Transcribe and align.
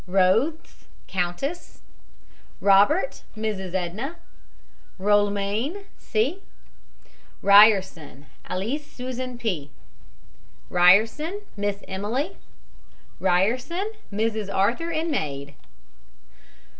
ROTHES, 0.07 0.87
COUNTESS. 1.07 1.81
ROBERT, 2.59 3.21
MRS. 3.37 3.75
EDNA. 3.75 4.15
ROLMANE, 4.97 5.85
C. 5.95 6.41
RYERSON, 7.43 8.25
ALISS 8.49 8.83
SUSAN 8.91 9.37
P. 9.37 9.69
RYERSON, 10.71 11.41
MISS 11.55 11.83
EMILY. 11.87 12.35
RYERSON, 13.19 13.91
MRS. 14.11 14.51
ARTHUR, 14.51 14.89
and 14.89 15.11
maid. 15.11 15.53